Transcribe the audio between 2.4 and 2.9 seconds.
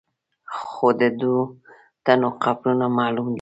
قبرونه